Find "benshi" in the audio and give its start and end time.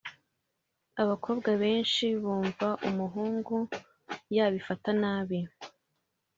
1.61-2.05